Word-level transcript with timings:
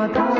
मता 0.00 0.39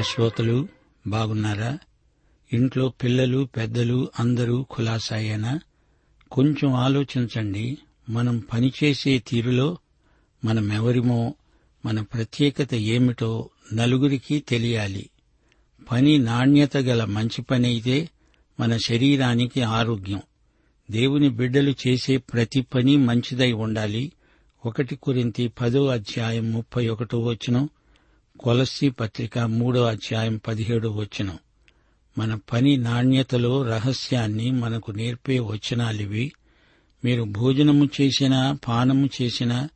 ప్రియ 0.00 0.12
శ్రోతలు 0.14 0.68
బాగున్నారా? 1.06 1.78
ఇంట్లో 2.52 2.88
పిల్లలు 2.88 3.48
పెద్దలు 3.56 4.10
అందరూ 4.18 4.66
ఖులాసాయేనా 4.76 5.60
కొంచెం 6.32 6.74
ఆలోచించండి. 6.74 7.78
మనం 8.08 8.38
పనిచేసే 8.52 9.18
తీరులో 9.18 9.78
మనమెవరిమో 10.44 11.34
మన 11.86 12.00
ప్రత్యేకత 12.00 12.74
ఏమిటో 12.74 13.50
నలుగురికి 13.74 14.40
తెలియాలి. 14.40 15.10
పని 15.90 16.18
నాణ్యత 16.18 16.76
గల 16.76 17.04
మంచి 17.04 17.42
పని 17.42 17.68
అయితే 17.68 18.10
మన 18.60 18.76
శరీరానికి 18.76 19.62
ఆరోగ్యం. 19.62 20.22
దేవుని 20.90 21.28
బిడ్డలు 21.28 21.74
చేసే 21.88 22.16
ప్రతి 22.16 22.60
పని 22.60 22.96
మంచిదై 22.96 23.52
ఉండాలి. 23.52 24.12
ఒకటి 24.66 24.96
కొరింతి 24.96 25.48
పదో 25.48 25.86
అధ్యాయం 25.86 26.52
ముప్పై 26.52 26.88
ఒకటో 26.88 27.18
వచనం 27.18 27.68
కొలస్సి 28.40 28.90
పత్రిక 28.90 29.38
మూడో 29.38 29.84
అధ్యాయం 29.84 30.40
పదిహేడో 30.48 30.90
వచనం. 30.90 31.38
మన 32.18 32.34
పని 32.52 32.76
నాణ్యతలో 32.76 33.62
రహస్యాన్ని 33.62 34.50
మనకు 34.50 34.90
నేర్పే 34.90 35.38
వచనాలివి. 35.38 36.32
మీరు 37.04 37.22
భోజనము 37.22 37.88
చేసినా 38.00 38.58
పానము 38.68 39.08
చేసినా 39.22 39.68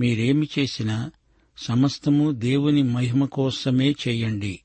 మీరేమి 0.00 0.48
చేసినా 0.58 1.10
సమస్తము 1.58 2.30
దేవుని 2.30 2.82
మహిమ 2.82 3.24
కోసమే 3.24 3.94
చేయండి. 4.08 4.60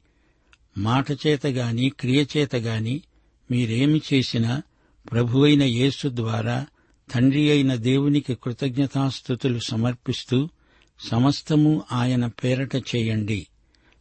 మాట 0.77 1.12
చేత 1.12 1.47
మీరేమి 3.51 4.01
చేసినా 4.13 4.62
ప్రభువైన 5.12 5.63
యేసు 5.63 6.07
ద్వారా 6.07 6.65
తండ్రి 7.13 7.51
అయిన 7.51 7.75
దేవునికి 7.75 8.36
కృతజ్ఞతాస్థుతులు 8.36 9.59
సమర్పిస్తూ 9.59 10.50
సమస్తము 11.09 11.83
ఆయన 11.92 12.25
పేరట 12.25 12.75
చేయండి. 12.75 13.48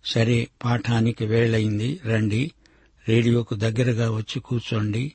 సరే 0.05 0.49
పాఠానికి 0.64 1.26
వేళయింది. 1.26 2.00
రండి. 2.06 2.50
రేడియోకు 3.08 3.55
దగ్గరగా 3.55 4.11
వచ్చి 4.11 4.41
కూర్చోండి. 4.41 5.12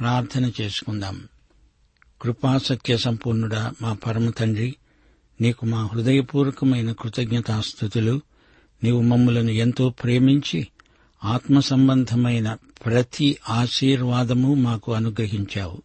ప్రార్థన 0.00 0.52
చేసుకుందాం. 0.60 1.28
కృపాసత్య 2.22 2.96
సంపూర్ణుడా 2.96 3.72
మా 3.82 3.92
పరమ 3.92 4.30
తండ్రి 4.30 4.74
నీకు 5.40 5.66
మా 5.66 5.88
హృదయపూర్వకమైన 5.92 6.92
కృతజ్ఞతాస్థుతులు. 6.92 8.20
నీవు 8.84 9.00
మమ్ములను 9.00 9.50
ఎంతో 9.50 9.90
ప్రేమించి 9.90 10.68
ఆత్మ 11.24 11.60
సంబంధమైన 11.60 12.56
ప్రతి 12.86 13.36
ఆశీర్వాదము 13.48 14.54
మాకు 14.54 14.92
అనుగ్రహించావు. 14.94 15.82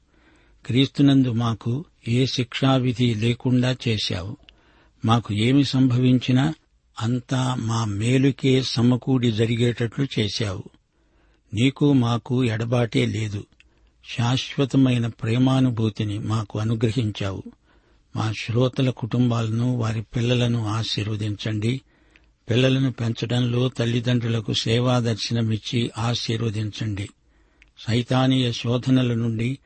క్రీస్తునందు 0.66 1.31
మాకు 1.31 1.86
ఏ 2.07 2.25
శిక్షావిధి 2.25 3.13
లేకుండా 3.13 3.75
చేశావు. 3.88 4.38
మాకు 5.06 5.34
ఏమి 5.34 5.64
సంభవించినా 5.64 6.54
అంతా 7.02 7.56
మా 7.56 7.86
మేలుకే 7.86 8.64
సమకూడి 8.64 9.32
జరిగేటట్లు 9.32 10.08
చేశావు. 10.20 10.64
నీకు 11.54 11.94
మాకు 11.94 12.44
ఎడబాటే 12.44 13.06
లేదు. 13.06 13.44
శాశ్వతమైన 14.18 15.08
ప్రేమానుభూతిని 15.08 16.20
మాకు 16.20 16.60
అనుగ్రహించావు. 16.60 17.44
మా 18.16 18.34
శ్రోతల 18.46 18.90
కుటుంబాలను 18.90 19.78
వారి 19.78 20.02
పిల్లలను 20.02 20.68
ఆశీర్వదించండి. 20.68 21.82
పిల్లలను 22.50 22.92
పెంచడంలో 22.92 23.70
తల్లిదండ్రులకు 23.70 24.54
సేవా 24.54 25.00
దర్శనమిచ్చి 25.00 25.92
ఆశీర్వదించండి. 25.98 27.10
సైతానీయ 27.88 28.52
శోధనల 28.52 29.14
నుండి 29.14 29.58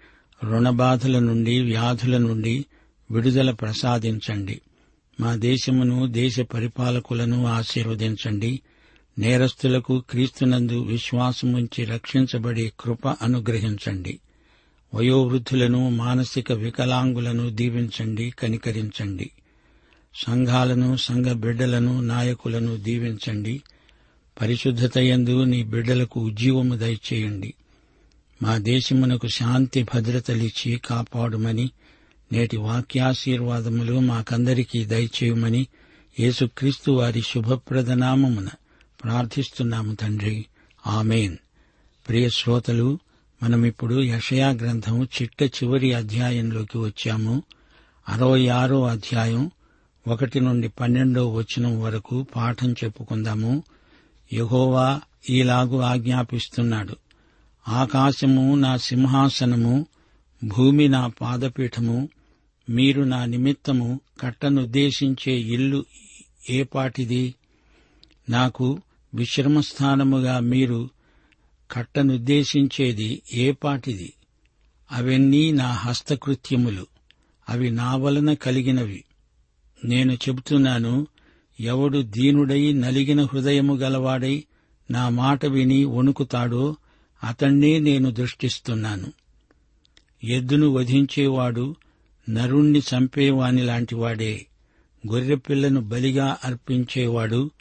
రుణబాధల 0.43 1.19
నుండి 1.19 1.61
వ్యాధుల 1.61 2.17
నుండి 2.17 2.65
విడుదల 3.11 3.51
ప్రసాదించండి. 3.51 4.61
మా 5.21 5.35
దేశమును 5.35 6.07
దేశ 6.07 6.39
పరిపాలకులను 6.39 7.45
ఆశీర్వదించండి. 7.45 8.59
నేరస్తులకు 9.19 10.03
క్రీస్తునందు 10.09 10.83
విశ్వాసముంచి 10.83 11.85
రక్షించబడే 11.85 12.71
కృప 12.79 13.07
అనుగ్రహించండి. 13.07 14.19
వయోవృద్ధులను 14.95 15.89
మానసిక 15.89 16.51
వికలాంగులను 16.51 17.49
దీవించండి 17.49 18.29
కనికరించండి. 18.29 19.29
సంఘాలను 20.15 20.97
సంఘ 20.97 21.25
బిడ్డలను 21.25 22.01
నాయకులను 22.01 22.77
దీవించండి. 22.77 23.61
పరిశుద్ధతయందు 24.41 25.43
నీ 25.43 25.63
బిడ్డలకు 25.63 26.19
ఉజ్జీవము 26.19 26.75
దయచేయండి. 26.75 27.53
మా 28.43 28.57
దేశమునకు 28.57 29.27
శాంతి 29.27 29.83
భద్రతలిచ్చి 29.83 30.77
కాపాడుమని 30.77 31.69
నేటి 32.31 32.57
వాక్యాశీర్వాదములు 32.57 33.99
మాకందరికీ 33.99 34.85
దయచేయమని 34.85 35.67
యేసుక్రీస్తు 36.19 36.91
వారి 36.91 37.21
శుభప్రదనామమున 37.21 38.47
ప్రార్థిస్తున్నాము 39.03 39.95
తండ్రి. 39.95 40.45
ఆమెన్. 40.87 41.37
ప్రియ 42.07 42.29
శ్రోతలు 42.29 42.99
మనమిప్పుడు 43.43 44.01
యషయా 44.03 44.49
గ్రంథం 44.49 45.03
చిట్ట 45.03 45.43
చివరి 45.43 45.93
అధ్యాయంలోకి 45.93 46.77
వచ్చాము. 46.77 47.43
అరవై 48.09 48.47
ఆరో 48.47 48.83
అధ్యాయం 48.85 49.51
ఒకటి 50.07 50.39
నుండి 50.39 50.67
పన్నెండో 50.67 51.33
వచనం 51.33 51.81
వరకు 51.81 52.25
పాఠం 52.35 52.73
చెప్పుకుందాము. 52.73 53.63
యహోవా 54.33 55.01
ఈలాగు 55.29 55.81
ఆజ్ఞాపిస్తున్నాడు. 55.81 56.95
ఆకాశము 57.67 58.55
నా 58.55 58.77
సింహాసనము 58.77 59.85
భూమి 60.43 60.87
నా 60.87 61.07
పాదపీఠము 61.07 62.09
మీరు 62.71 63.01
నా 63.01 63.25
నిమిత్తము 63.25 63.99
కట్టనుద్దేశించే 64.19 65.33
ఇల్లు 65.33 65.85
ఏపాటిది 66.49 67.35
నాకు 68.29 68.81
విశ్రమస్థానముగా 69.13 70.39
మీరు 70.39 70.89
కట్టనుద్దేశించేది 71.71 73.21
ఏపాటిది 73.33 74.13
అవన్నీ 74.91 75.51
నా 75.51 75.71
హస్తకృత్యములు. 75.71 76.87
అవి 77.49 77.71
నా 77.71 77.95
వలన 77.95 78.33
కలిగినవి. 78.33 79.03
నేను 79.85 80.13
చెబుతున్నాను 80.13 81.07
ఎవడు 81.59 82.01
దీనుడై 82.01 82.73
నలిగిన 82.73 83.23
హృదయము 83.23 83.75
గలవాడై 83.75 84.43
నా 84.91 85.09
మాట 85.09 85.45
విని 85.45 85.85
వణుకుతాడో 85.85 86.75
అతణ్ణే 87.23 87.79
నేను 87.79 88.11
దృష్టిస్తున్నాను. 88.11 89.13
ఎద్దును 90.23 90.67
వధించేవాడు 90.67 91.75
నరుణ్ణి 92.29 92.79
చంపేవాని 92.79 93.61
లాంటివాడే 93.61 94.45
గొర్రెపిల్లను 95.11 95.81
బలిగా 95.81 96.37
అర్పించేవాడు 96.45 97.51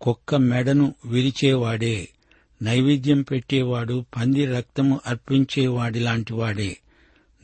కుక్క 0.00 0.34
మెడను 0.34 0.94
విరిచేవాడే. 1.04 2.08
నైవేద్యం 2.62 3.22
పెట్టేవాడు 3.22 4.04
పంది 4.16 4.46
రక్తము 4.46 5.00
అర్పించేవాడి 5.06 6.00
లాంటివాడే 6.00 6.76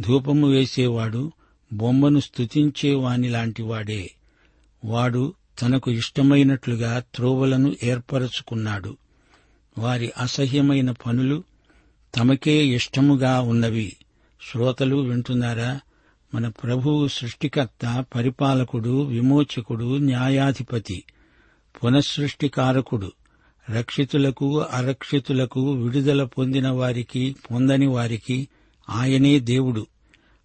ధూపము 0.00 0.48
వేసేవాడు 0.48 1.32
బొమ్మను 1.72 2.20
స్తుతించేవాని 2.20 3.28
లాంటివాడే 3.28 4.10
వాడు 4.84 5.34
తనకు 5.62 5.90
ఇష్టమైనట్లుగా 5.90 7.02
త్రోవలను 7.14 7.76
ఏర్పరచుకున్నాడు. 7.82 8.96
వారి 9.78 10.12
అసహ్యమైన 10.18 10.90
పనులు 10.90 11.44
తమకే 12.14 12.66
ఇష్టముగా 12.66 13.40
ఉన్నవి. 13.40 13.96
శ్రోతలు 14.50 14.96
వింటున్నారా? 14.96 15.80
మన 16.34 16.48
ప్రభువు 16.48 17.08
సృష్టికర్త 17.08 18.04
పరిపాలకుడు 18.14 19.02
విమోచకుడు 19.02 19.98
న్యాయాధిపతి 19.98 21.04
పునఃసృష్టికారకుడు 21.84 23.12
రక్షితులకు 23.70 24.60
అరక్షితులకు 24.60 25.72
విడుదల 25.72 26.24
పొందిన 26.24 26.68
వారికి 26.68 27.36
పొందని 27.50 27.86
వారికి 27.86 28.48
ఆయనే 28.90 29.40
దేవుడు. 29.40 29.86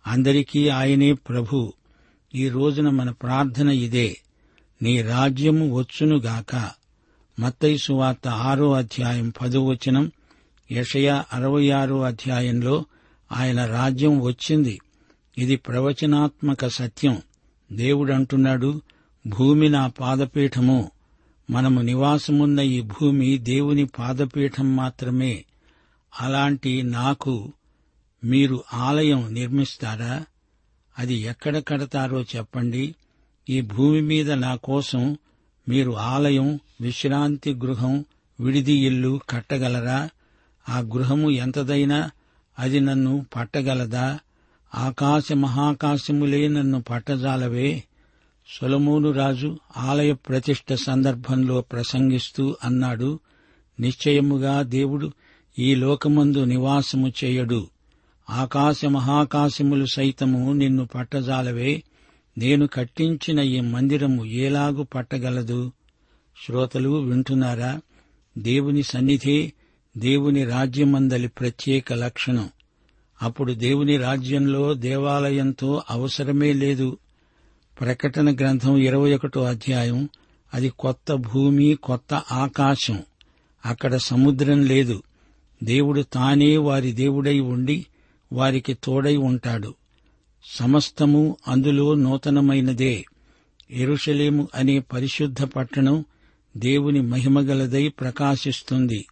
అందరికీ 0.08 0.70
ఆయనే 0.70 1.14
ప్రభు. 1.14 1.74
ఈ 2.36 2.50
రోజున 2.50 2.90
మన 2.90 3.12
ప్రార్థన 3.12 3.70
ఇదే. 3.70 4.18
నీ 4.82 5.02
రాజ్యము 5.02 5.76
వచ్చునుగాక 5.76 6.72
మత్తయి 7.40 7.78
సువార్త 7.78 8.28
ఆరో 8.28 8.74
అధ్యాయం 8.74 9.34
పదో 9.42 9.66
వచనం 9.66 10.12
యషయా 10.72 11.26
అరవై 11.34 11.70
ఆరో 11.70 12.02
అధ్యాయంలో 12.02 12.86
ఆయన 13.32 13.66
రాజ్యం 13.66 14.22
వచ్చింది. 14.22 14.80
ఇది 15.40 15.56
ప్రవచనాత్మక 15.56 16.68
సత్యం. 16.68 17.22
దేవుడంటున్నాడు 17.72 18.82
భూమి 19.28 19.70
నా 19.70 19.88
పాదపీఠము. 19.88 20.92
మనము 21.50 21.82
నివాసమున్న 21.82 22.60
ఈ 22.60 22.82
భూమి 22.82 23.38
దేవుని 23.38 23.86
పాదపీఠం 23.86 24.76
మాత్రమే. 24.76 25.46
అలాంటి 26.22 26.84
నాకు 26.84 27.54
మీరు 28.24 28.64
ఆలయం 28.74 29.34
నిర్మిస్తారా? 29.34 30.26
అది 31.00 31.14
ఎక్కడ 31.14 31.64
కడతారో 31.68 32.22
చెప్పండి. 32.22 32.96
ఈ 33.50 33.62
భూమి 33.62 34.02
మీద 34.02 34.32
నా 34.32 34.56
కోసం 34.56 35.18
మీరు 35.70 35.92
ఆలయం 35.92 36.60
విశ్రాంతి 36.82 37.54
గృహం 37.54 38.06
విడిది 38.40 38.74
ఇల్లు 38.74 39.20
కట్టగలరా? 39.30 40.10
ఆ 40.70 40.80
గృహము 40.80 41.32
ఎంతదైనా 41.32 42.12
అది 42.60 42.80
నన్ను 42.80 43.26
పట్టగలదా? 43.36 44.20
ఆకాశ 44.76 45.32
మహాకాశములే 45.32 46.48
నన్ను 46.48 46.82
పట్టజాలవే. 46.82 47.84
సొలమూను 48.48 49.12
రాజు 49.12 49.58
ఆలయ 49.78 50.14
ప్రతిష్ట 50.14 50.74
సందర్భంలో 50.74 51.62
ప్రసంగిస్తూ 51.62 52.58
అన్నాడు 52.64 53.20
నిశ్చయముగా 53.80 54.62
దేవుడు 54.62 55.12
ఈ 55.60 55.76
లోకమందు 55.76 56.44
నివాసము 56.44 57.14
చేయడు. 57.24 57.68
ఆకాశ 58.30 58.86
మహాకాశములు 58.86 59.86
సైతము 59.86 60.54
నిన్ను 60.54 60.86
పట్టజాలవే. 60.86 61.84
నేను 62.38 62.68
కట్టించిన 62.68 63.40
ఈ 63.40 63.60
మందిరము 63.60 64.26
ఏలాగు 64.26 64.84
పట్టగలదు? 64.84 65.72
శ్రోతలు 66.46 66.90
వింటున్నారా? 66.90 67.82
దేవుని 68.38 68.84
సన్నిధే 68.84 69.54
దేవుని 69.98 70.44
రాజ్యమందలి 70.44 71.28
ప్రత్యేక 71.28 71.94
లక్షణం. 71.94 72.50
అప్పుడు 73.22 73.54
దేవుని 73.54 73.98
రాజ్యంలో 73.98 74.74
దేవాలయంతో 74.74 75.84
అవసరమే 75.90 76.54
లేదు. 76.54 76.98
ప్రకటన 77.80 78.36
గ్రంథం 78.36 78.78
ఇరవై 78.78 79.14
ఒకటో 79.14 79.44
అధ్యాయం. 79.44 80.10
అది 80.54 80.70
కొత్త 80.70 81.14
భూమి 81.14 81.76
కొత్త 81.84 82.14
ఆకాశం. 82.32 83.00
అక్కడ 83.66 83.96
సముద్రం 83.96 84.66
లేదు. 84.66 85.04
దేవుడు 85.64 86.02
తానే 86.02 86.58
వారి 86.58 86.92
దేవుడై 86.92 87.40
ఉండి 87.40 87.86
వారికి 88.34 88.74
తోడై 88.74 89.16
ఉంటాడు. 89.16 89.76
సమస్తము 90.46 91.38
అందులో 91.48 91.94
నూతనమైనదే. 91.94 93.06
ఎరుషలేము 93.72 94.48
అనే 94.56 94.80
పరిశుద్ధ 94.80 95.44
పట్టణం 95.44 96.06
దేవుని 96.58 97.02
మహిమగలదై 97.02 97.88
ప్రకాశిస్తుంది. 97.88 99.06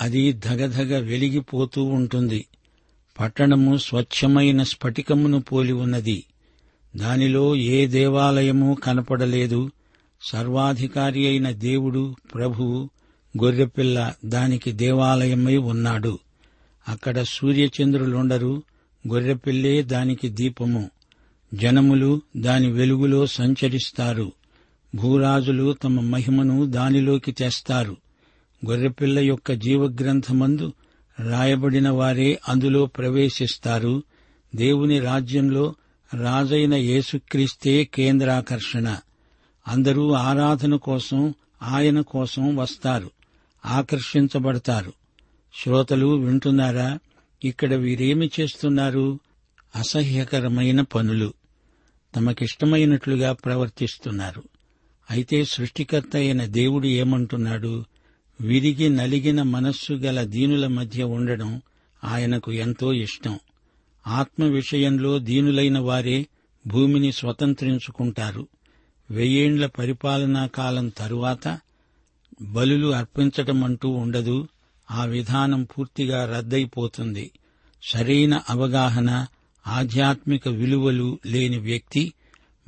అది 0.00 0.32
ధగధగ 0.32 0.98
వెలిగిపోతూ 0.98 1.84
ఉంటుంది. 1.84 2.44
పట్టణము 3.20 3.76
స్వచ్ఛమైన 3.76 4.62
స్ఫటికమును 4.62 5.42
పోలి 5.42 5.72
ఉన్నది. 5.72 6.24
దానిలో 6.96 7.56
ఏ 7.56 7.86
దేవాలయము 7.86 8.74
కనపడలేదు. 8.84 9.70
సర్వాధికారి 10.22 11.26
అయిన 11.26 11.50
దేవుడు 11.50 12.14
ప్రభువు 12.34 12.90
గొర్రెపిల్ల 13.44 14.14
దానికి 14.24 14.72
దేవాలయమై 14.72 15.56
ఉన్నాడు. 15.56 16.18
అక్కడ 16.88 17.22
సూర్యచంద్రులుండరు 17.22 18.62
గొర్రెపిల్లే 19.08 19.82
దానికి 19.82 20.28
దీపము. 20.28 20.90
జనములు 21.54 22.22
దాని 22.36 22.72
వెలుగులో 22.72 23.26
సంచరిస్తారు. 23.26 24.32
భూరాజులు 24.94 25.72
తమ 25.72 26.00
మహిమను 26.00 26.66
దానిలోకి 26.66 27.32
తెస్తారు. 27.32 27.96
గొర్రెపిల్ల 28.68 29.18
యొక్క 29.18 29.52
జీవగ్రంథమందు 29.52 30.72
రాయబడిన 31.20 31.88
వారే 31.88 32.40
అందులో 32.48 32.86
ప్రవేశిస్తారు. 32.86 34.02
దేవుని 34.54 35.00
రాజ్యంలో 35.00 35.74
రాజైన 36.20 36.74
యేసుక్రీస్తే 36.74 37.84
కేంద్రాకర్షణ. 37.84 38.96
అందరూ 39.68 40.12
ఆరాధన 40.12 40.76
కోసం 40.76 41.34
ఆయన 41.62 42.00
కోసం 42.00 42.56
వస్తారు. 42.56 43.10
ఆకర్షించబడతారు. 43.66 44.92
శ్రోతలు 45.62 46.06
వింటున్నారా? 46.06 46.98
ఇక్కడ 47.44 47.74
వీరేమి 47.74 48.30
చేస్తున్నారు? 48.40 49.18
అసహ్యకరమైన 49.76 50.80
పనులు. 50.80 51.34
తమకిష్టమైనట్లుగా 52.14 53.32
ప్రవర్తిస్తున్నారు. 53.32 54.42
అయితే 55.10 55.44
సృష్టికర్త 55.44 56.16
అయిన 56.16 56.44
దేవుడు 56.44 56.86
ఏమంటున్నాడు? 56.86 57.84
విరిగి 58.40 58.88
నలిగిన 58.88 59.42
మనస్సు 59.42 59.92
గల 59.92 60.22
దీనుల 60.22 60.66
మధ్య 60.66 61.02
ఉండడం 61.02 61.62
ఆయనకు 62.04 62.52
ఎంతో 62.52 62.92
ఇష్టం. 62.92 63.38
ఆత్మ 64.06 64.44
విషయంలో 64.44 65.18
దీనులైన 65.18 65.78
వారే 65.78 66.26
భూమిని 66.66 67.12
స్వతంత్రించుకుంటారు. 67.12 68.48
వెయ్యేండ్ల 69.10 69.66
పరిపాలనా 69.66 70.46
కాలం 70.46 70.88
తరువాత 70.88 71.58
బలులు 72.42 72.94
అర్పించటమంటూ 72.94 73.88
ఉండదు. 73.88 74.48
ఆ 74.90 75.04
విధానం 75.04 75.64
పూర్తిగా 75.64 76.36
రద్దయిపోతుంది. 76.36 77.30
సరైన 77.82 78.40
అవగాహన 78.50 79.26
ఆధ్యాత్మిక 79.66 80.48
విలువలు 80.48 81.18
లేని 81.26 81.58
వ్యక్తి 81.58 82.12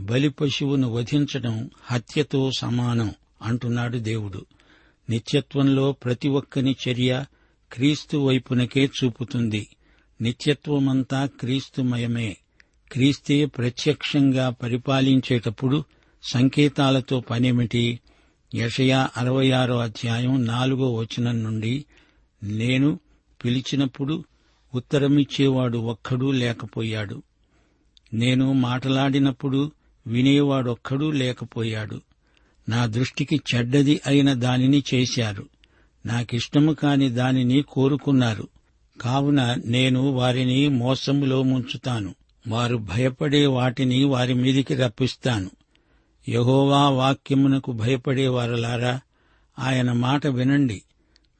బలి 0.00 0.28
పశువును 0.28 0.92
వధించడం 0.92 1.70
హత్యతో 1.84 2.50
సమానం 2.58 3.14
అంటున్నాడు 3.42 3.98
దేవుడు. 3.98 4.46
నిత్యత్వంలో 5.10 5.92
ప్రతి 5.92 6.28
ఒక్కని 6.28 6.76
చర్య 6.88 7.24
క్రీస్తు 7.72 8.16
వైపునకే 8.16 8.90
చూపుతుంది. 9.04 9.68
నిత్యత్వమంతా 10.20 11.26
క్రీస్తుమయమే. 11.26 12.36
క్రీస్తే 12.92 13.44
ప్రత్యక్షంగా 13.44 14.50
పరిపాలించేటప్పుడు 14.50 15.84
సంకేతాలతో 16.30 17.20
పనేమిటి? 17.20 18.00
యషయా 18.54 19.10
అరవై 19.16 19.50
ఆరో 19.50 19.78
అధ్యాయం 19.78 20.44
నాలుగో 20.44 20.94
వచనం 20.94 21.42
నుండి 21.44 21.84
నేను 22.42 23.00
పిలిచినప్పుడు 23.44 24.24
ఉత్తరమిచ్చేవాడు 24.74 25.78
ఒక్కడూ 25.78 26.30
లేకపోయాడు. 26.30 27.22
నేను 28.12 28.52
మాటలాడినప్పుడు 28.52 29.72
వినేవాడొక్కడూ 30.06 31.10
లేకపోయాడు. 31.10 32.00
నా 32.68 32.86
దృష్టికి 32.86 33.40
చెడ్డది 33.54 34.00
అయిన 34.06 34.32
దానిని 34.32 34.82
చేశారు. 34.94 35.46
నాకిష్టము 36.06 36.72
కాని 36.72 37.10
దానిని 37.10 37.62
కోరుకున్నారు. 37.62 38.48
కావున 39.00 39.56
నేను 39.64 40.10
వారిని 40.10 40.68
మోసములో 40.68 41.42
ముంచుతాను. 41.42 42.14
వారు 42.48 42.76
భయపడే 42.76 43.46
వాటిని 43.46 44.04
వారి 44.04 44.34
మీదికి 44.34 44.74
రప్పిస్తాను. 44.74 45.50
యహోవా 46.28 46.88
వాక్యమునకు 46.88 47.72
భయపడే 47.72 48.28
వారలారా 48.28 49.00
ఆయన 49.58 49.92
మాట 49.92 50.26
వినండి. 50.26 50.82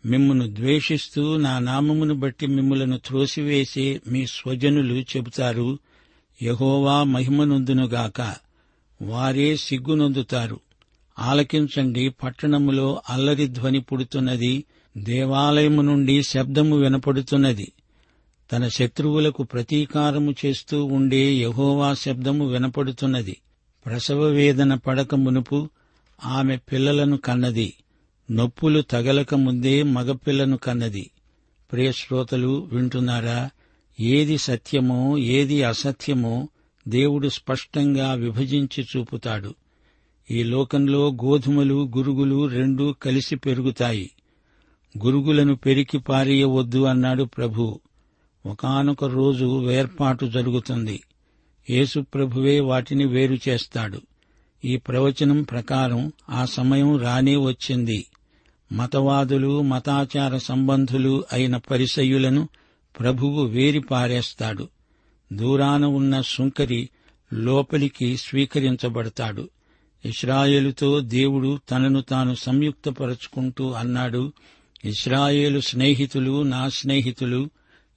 మిమ్మును 0.07 0.55
ద్వేషిస్తూ 0.55 1.37
నా 1.37 1.59
నామమును 1.59 2.15
బట్టి 2.15 2.47
మిమ్ములను 2.47 2.99
త్రోసివేసే 2.99 4.01
మీ 4.09 4.27
స్వజనులు 4.27 4.95
చెబుతారు. 4.95 5.79
యహోవా 6.43 7.03
మహిమనొందునుగాక. 7.03 8.35
వారే 9.03 9.57
సిగ్గునొందుతారు. 9.57 10.61
ఆలకించండి 11.19 12.09
పట్టణములో 12.09 13.03
అల్లరి 13.11 13.47
ధ్వని 13.49 13.81
పుడుతున్నది 13.81 14.65
దేవాలయము 14.97 15.83
నుండి 15.83 16.23
శబ్దము 16.23 16.77
వినపడుతున్నది. 16.77 17.73
తన 18.53 18.69
శత్రువులకు 18.69 19.43
ప్రతీకారము 19.43 20.35
చేస్తూ 20.47 20.85
ఉండే 20.85 21.35
యహోవా 21.35 21.95
శబ్దము 21.95 22.47
వినపడుతున్నది. 22.49 23.37
ప్రసవ 23.87 24.23
వేదన 24.23 24.75
పడక 24.75 25.15
మునుపు 25.15 25.69
ఆమె 26.25 26.57
పిల్లలను 26.57 27.17
కన్నది. 27.17 27.75
నొప్పులు 28.31 28.81
తగలక 28.81 29.35
ముందే 29.35 29.83
మగపిల్లను 29.83 30.57
కన్నది. 30.57 31.11
ప్రియశ్రోతలు 31.73 32.69
వింటున్నారా? 32.73 33.51
ఏది 34.01 34.39
సత్యమో 34.39 35.19
ఏది 35.19 35.63
అసత్యమో 35.63 36.49
దేవుడు 36.89 37.29
స్పష్టంగా 37.29 38.13
విభజించి 38.13 38.85
చూపుతాడు. 38.85 39.55
ఈ 40.31 40.43
లోకంలో 40.43 41.09
గోధుమలు 41.09 41.91
గురుగులు 41.97 42.47
రెండూ 42.47 42.93
కలిసి 42.93 43.37
పెరుగుతాయి. 43.37 44.11
గురుగులను 45.05 45.57
పెరికి 45.57 45.99
పారేయవద్దు 45.99 46.85
అన్నాడు 46.85 47.25
ప్రభు. 47.25 47.81
ఒకానొక 48.47 49.05
రోజు 49.05 49.67
వేర్పాటు 49.67 50.27
జరుగుతుంది. 50.27 51.03
యేసు 51.71 52.01
ప్రభువే 52.01 52.61
వాటిని 52.61 53.07
వేరు 53.07 53.39
చేస్తాడు. 53.49 54.01
ఈ 54.65 54.77
ప్రవచనం 54.77 55.43
ప్రకారం 55.43 56.13
ఆ 56.31 56.45
సమయం 56.45 56.99
రానే 56.99 57.37
వచ్చింది. 57.37 58.07
మతవాదులు 58.73 59.63
మతాచార 59.63 60.39
సంబంధులు 60.39 61.25
అయిన 61.33 61.57
పరిసయ్యులను 61.57 62.49
ప్రభువు 63.01 63.45
వేరి 63.45 63.81
పారేస్తాడు. 63.81 64.69
దూరాన 65.33 65.85
ఉన్న 65.85 66.21
సుంకరి 66.21 66.89
లోపలికి 67.33 68.17
స్వీకరించబడతాడు. 68.17 69.49
ఇస్రాయేలుతో 70.07 71.01
దేవుడు 71.01 71.59
తనను 71.71 72.01
తాను 72.01 72.35
సంయుక్తపరచుకుంటూ 72.35 73.71
అన్నాడు 73.71 74.33
ఇస్రాయేలు 74.85 75.61
స్నేహితులు 75.61 76.43
నా 76.43 76.69
స్నేహితులు 76.69 77.51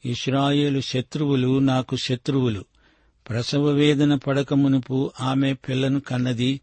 ఇస్రాయేలు 0.05 0.81
శత్రువులు 0.81 1.59
నాకు 1.59 1.95
శత్రువులు. 1.95 2.65
ప్రసవ 3.29 3.63
వేదన 3.63 4.15
పడకమునుపు 4.15 5.11
ఆమె 5.21 5.53
పిల్లను 5.53 5.99
కన్నది 5.99 6.61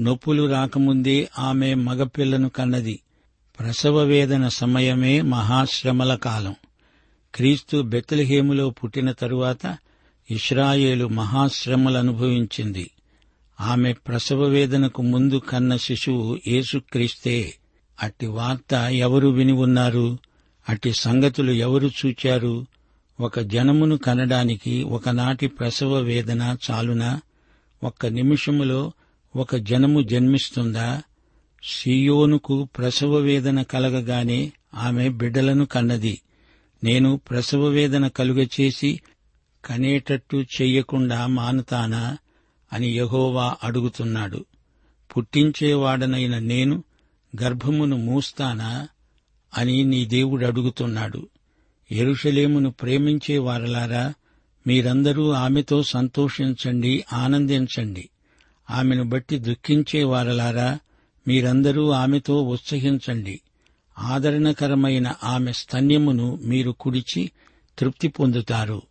నొప్పులు 0.00 0.50
రాకముందే 0.50 1.28
ఆమె 1.38 1.74
మగపిల్లను 1.74 2.48
కన్నది. 2.48 3.00
ప్రసవ 3.58 3.98
వేదన 3.98 4.48
సమయమే 4.48 5.20
మహాశ్రమల 5.20 6.14
కాలం. 6.14 6.54
క్రీస్తు 7.34 7.82
బెత్తలహేములో 7.82 8.70
పుట్టిన 8.70 9.12
తరువాత 9.12 9.78
ఇస్రాయేలు 10.30 11.08
మహాశ్రమలు 11.08 11.98
అనుభవించింది. 11.98 12.90
ఆమె 13.60 13.92
ప్రసవ 13.92 14.44
వేదనకు 14.44 15.02
ముందు 15.02 15.38
కన్న 15.38 15.76
శిశువు 15.76 16.38
యేసుక్రీస్తే 16.46 17.54
అట్టి 18.02 18.26
వార్త 18.26 18.74
ఎవరు 18.74 19.28
విని 19.28 19.52
ఉన్నారు? 19.52 20.18
అట్టి 20.68 20.92
సంగతులు 20.92 21.50
ఎవరు 21.50 21.90
చూచారు? 22.06 22.66
ఒక 23.20 23.40
జనమును 23.40 23.96
కనడానికి 23.96 24.82
ఒకనాటి 24.82 25.46
ప్రసవ 25.46 25.94
వేదన 25.98 26.56
చాలునా? 26.70 27.20
ఒక్క 27.82 28.06
నిమిషములో 28.06 28.92
ఒక 29.36 29.56
జనము 29.56 30.00
జన్మిస్తుందా? 30.00 31.02
సియోనుకు 31.64 32.68
ప్రసవ 32.78 33.14
వేదన 33.14 33.62
కలగగానే 33.62 34.52
ఆమె 34.74 35.08
బిడ్డలను 35.08 35.66
కన్నది. 35.66 36.20
నేను 36.84 37.20
ప్రసవ 37.30 37.64
వేదన 37.64 38.08
కలుగచేసి 38.08 39.00
కనేటట్టు 39.64 40.36
చెయ్యకుండా 40.36 41.26
మానుతానా? 41.26 42.16
అని 42.72 42.98
యహోవా 42.98 43.56
అడుగుతున్నాడు. 43.64 44.44
పుట్టించేవాడనైన 45.16 46.38
నేను 46.38 46.84
గర్భమును 47.42 47.96
మూస్తానా 47.96 48.88
అని 49.58 49.84
నీ 49.84 50.04
దేవుడు 50.04 50.46
అడుగుతున్నాడు. 50.46 51.28
ఎరుషలేమును 51.92 52.70
ప్రేమించేవారలారా 52.70 54.14
మీరందరూ 54.66 55.30
ఆమెతో 55.30 55.82
సంతోషించండి 55.82 57.04
ఆనందించండి. 57.12 58.08
ఆమెను 58.70 59.04
బట్టి 59.04 59.38
దుఃఖించేవారలారా 59.38 60.78
మీరందరూ 61.28 61.90
ఆమెతో 61.90 62.42
ఉత్సహించండి. 62.42 63.40
ఆదరణకరమైన 63.98 65.14
ఆమె 65.24 65.52
స్తన్యమును 65.52 66.40
మీరు 66.42 66.70
కుడిచి 66.70 67.30
తృప్తి 67.78 68.08
పొందుతారు. 68.08 68.82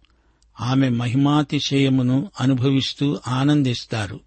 ఆమె 0.62 0.90
మహిమాతిశయమును 0.90 2.32
అనుభవిస్తూ 2.40 3.20
ఆనందిస్తారు. 3.28 4.20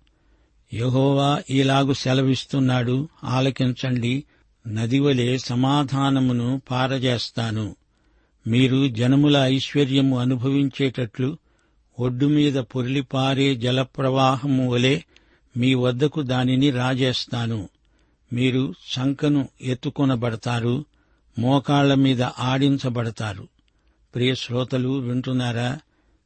యహోవా 0.74 1.42
ఇలాగు 1.50 1.92
సెలవిస్తున్నాడు 1.92 3.08
ఆలకించండి 3.24 4.24
నదివలే 4.68 5.38
సమాధానమును 5.38 6.62
పారజేస్తాను. 6.70 7.76
మీరు 8.46 8.88
జనముల 8.88 9.36
ఐశ్వర్యము 9.36 10.18
అనుభవించేటట్లు 10.18 11.38
ఒడ్డు 12.00 12.26
మీద 12.26 12.54
పొర్లిపారే 12.54 13.56
జలప్రవాహము 13.56 14.70
వలె 14.70 15.00
మీ 15.56 15.74
వద్దకు 15.74 16.22
దానిని 16.22 16.70
రాజేస్తాను. 16.70 17.68
మీరు 18.32 18.74
శంఖను 18.92 19.48
ఎత్తుకొనబడతారు 19.60 20.84
మోకాళ్ళ 21.38 21.94
మీద 21.94 22.22
ఆడించబడతారు. 22.22 23.48
ప్రియ 24.14 24.34
శ్రోతలు 24.34 24.88
వింటున్నారా? 24.88 25.78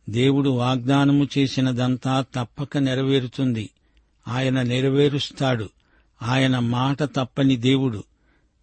దేవుడు 0.09 0.51
వాగ్దానము 0.51 1.29
చేసినదంతా 1.39 2.25
తప్పక 2.35 2.79
నెరవేరుతుంది. 2.79 3.71
ఆయన 4.29 4.63
నెరవేరుస్తాడు. 4.63 5.69
ఆయన 6.23 6.59
మాట 6.59 7.03
తప్పని 7.03 7.57
దేవుడు. 7.57 8.05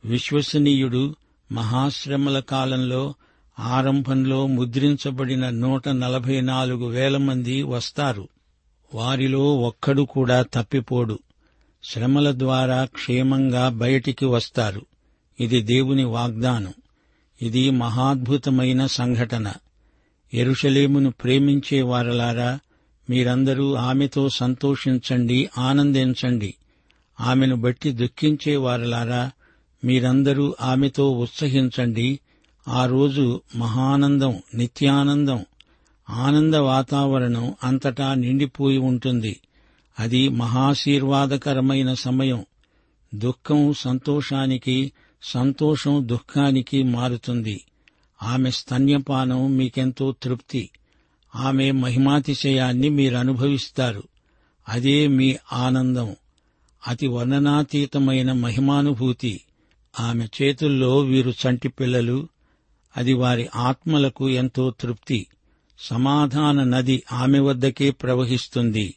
విశ్వసనీయుడు 0.05 1.15
మహాశ్రమల 1.51 2.39
కాలంలో 2.39 3.13
ఆరంభంలో 3.59 4.47
ముద్రించబడిన 4.47 5.49
నూట 5.49 5.89
నలభై 5.89 6.41
నాలుగు 6.41 6.85
వేల 6.85 7.17
మంది 7.17 7.63
వస్తారు. 7.63 8.27
వారిలో 8.93 9.57
ఒక్కడు 9.57 10.01
కూడా 10.01 10.41
తప్పిపోడు. 10.53 11.19
శ్రమల 11.83 12.31
ద్వారా 12.39 12.85
క్షేమంగా 12.85 13.69
బయటికి 13.69 14.25
వస్తారు. 14.25 14.85
ఇది 15.39 15.61
దేవుని 15.61 16.03
వాగ్దానం. 16.03 16.73
ఇది 17.41 17.69
మహాద్భుతమైన 17.69 18.85
సంఘటన. 18.85 19.53
ఎరుషలేమును 20.33 21.11
ప్రేమించే 21.11 21.81
వారలారా 21.81 22.59
మీరందరూ 23.09 23.73
ఆమెతో 23.73 24.29
సంతోషించండి 24.29 25.49
ఆనందించండి. 25.57 26.53
ఆమెను 27.21 27.55
బట్టి 27.55 27.91
దుఃఖించే 27.91 28.55
వారలారా 28.55 29.31
మీరందరూ 29.83 30.55
ఆమెతో 30.61 31.11
ఉత్సహించండి. 31.11 32.19
ఆ 32.67 32.85
రోజు 32.85 33.41
మహానందం 33.55 34.39
నిత్యానందం 34.55 35.45
ఆనంద 36.09 36.55
వాతావరణం 36.55 37.53
అంతటా 37.63 38.13
నిండిపోయి 38.13 38.77
ఉంటుంది. 38.77 39.39
అది 39.99 40.29
మహాశీర్వాదకరమైన 40.29 41.93
సమయం. 41.93 42.45
దుఃఖం 43.15 43.73
సంతోషానికి 43.73 44.91
సంతోషం 45.23 46.07
దుఃఖానికి 46.07 46.83
మారుతుంది. 46.83 47.61
ఆమె 48.23 48.51
స్తన్యపానం 48.51 49.57
మీకెంతో 49.57 50.15
తృప్తి. 50.23 50.69
ఆమె 51.35 51.71
మహిమాతిశయాన్ని 51.71 52.89
మీరు 52.89 53.15
అనుభవిస్తారు 53.15 54.03
అదే 54.69 55.07
మీ 55.07 55.37
ఆనందం. 55.53 56.15
అతి 56.87 57.07
వర్ణనాతీతమైన 57.07 58.31
మహిమానుభూతి. 58.31 59.41
ఆమె 59.99 60.27
చేతుల్లో 60.41 60.99
వీరు 60.99 61.31
చంటి 61.31 61.67
పిల్లలు. 61.69 62.27
అది 62.97 63.13
వారి 63.13 63.49
ఆత్మలకు 63.55 64.29
ఎంతో 64.29 64.73
తృప్తి. 64.79 65.27
సమాధాన 65.79 66.63
నది 66.63 67.03
ఆమె 67.13 67.39
వద్దకే 67.39 67.91
ప్రవహిస్తుంది. 67.91 68.95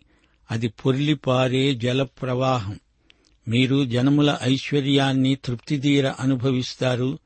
అది 0.50 0.68
పొర్లిపారే 0.68 1.74
జలప్రవాహం. 1.74 2.80
మీరు 3.48 3.84
జనముల 3.84 4.38
ఐశ్వర్యాన్ని 4.42 5.34
తృప్తిదీర 5.34 6.12
అనుభవిస్తారు. 6.20 7.18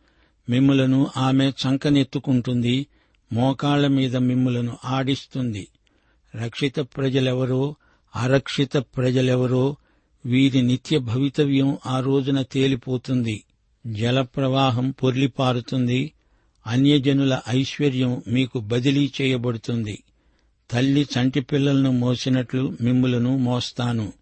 మిమ్ములను 0.48 1.10
ఆమె 1.16 1.48
చంకనెత్తుకుంటుంది 1.48 2.86
మోకాళ్ళ 3.32 3.86
మీద 3.86 4.16
మిమ్ములను 4.16 4.78
ఆడిస్తుంది. 4.84 5.68
రక్షిత 6.36 6.78
ప్రజలెవరో 6.80 7.76
అరక్షిత 8.16 8.76
ప్రజలెవరో 8.76 9.76
వీరి 10.26 10.62
నిత్య 10.62 10.98
భవితవ్యం 10.98 11.78
ఆ 11.86 12.00
రోజున 12.00 12.42
తేలిపోతుంది. 12.42 13.44
జలప్రవాహం 13.86 14.90
పొర్లిపారుతుంది 14.90 16.12
అన్యజనుల 16.66 17.40
ఐశ్వర్యం 17.48 18.22
మీకు 18.28 18.60
బదిలీ 18.60 19.12
చేయబడుతుంది. 19.22 20.02
తల్లి 20.70 21.06
చంటి 21.18 21.40
పిల్లలను 21.40 21.90
మోసినట్లు 21.90 22.76
మిమ్ములను 22.80 23.36
మోస్తాను. 23.36 24.12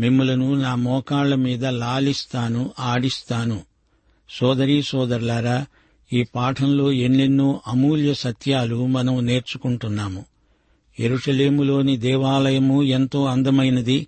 మిమ్ములను 0.00 0.54
నా 0.54 0.74
మోకాళ్ళ 0.74 1.34
మీద 1.34 1.66
లాలిస్తాను 1.66 2.70
ఆడిస్తాను. 2.78 3.60
సోదరీ 4.38 4.82
సోదరులారా 4.82 5.66
ఈ 6.12 6.22
పాఠంలో 6.22 6.92
ఎన్నెన్నో 6.92 7.60
అమూల్య 7.66 8.14
సత్యాలు 8.14 8.86
మనం 8.86 9.26
నేర్చుకుంటున్నాము. 9.26 10.24
ఎరుషలేములోని 11.00 11.96
దేవాలయము 11.96 12.82
ఎంతో 12.82 13.24
అందమైనది 13.24 14.06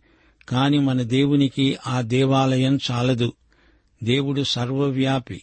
కాని 0.48 0.78
మన 0.78 1.02
దేవునికి 1.02 1.76
ఆ 1.86 2.00
దేవాలయం 2.00 2.78
చాలదు. 2.90 3.32
దేవుడు 4.02 4.42
సర్వవ్యాపి 4.42 5.42